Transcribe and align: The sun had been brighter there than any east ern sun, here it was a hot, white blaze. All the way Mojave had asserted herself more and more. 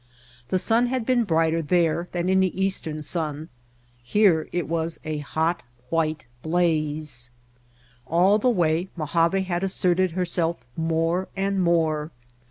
The 0.47 0.57
sun 0.57 0.87
had 0.87 1.05
been 1.05 1.25
brighter 1.25 1.61
there 1.61 2.07
than 2.11 2.27
any 2.27 2.47
east 2.47 2.87
ern 2.87 3.03
sun, 3.03 3.49
here 4.01 4.49
it 4.51 4.67
was 4.67 4.99
a 5.05 5.19
hot, 5.19 5.61
white 5.91 6.25
blaze. 6.41 7.29
All 8.07 8.39
the 8.39 8.49
way 8.49 8.89
Mojave 8.95 9.41
had 9.41 9.63
asserted 9.63 10.13
herself 10.13 10.57
more 10.75 11.27
and 11.37 11.61
more. 11.61 12.09